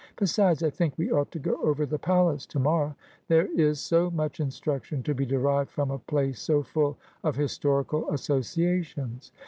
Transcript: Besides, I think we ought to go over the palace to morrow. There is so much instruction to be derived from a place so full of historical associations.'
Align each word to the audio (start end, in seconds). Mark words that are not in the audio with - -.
Besides, 0.15 0.63
I 0.63 0.71
think 0.71 0.97
we 0.97 1.11
ought 1.11 1.29
to 1.29 1.37
go 1.37 1.57
over 1.61 1.85
the 1.85 1.99
palace 1.99 2.47
to 2.47 2.57
morrow. 2.57 2.95
There 3.27 3.45
is 3.51 3.79
so 3.79 4.09
much 4.09 4.39
instruction 4.39 5.03
to 5.03 5.13
be 5.13 5.27
derived 5.27 5.69
from 5.69 5.91
a 5.91 5.99
place 5.99 6.39
so 6.39 6.63
full 6.63 6.97
of 7.23 7.35
historical 7.35 8.09
associations.' 8.09 9.31